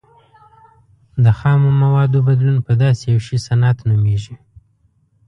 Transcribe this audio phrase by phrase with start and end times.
[1.23, 4.35] د خامو موادو بدلون په داسې یو شي صنعت نومیږي.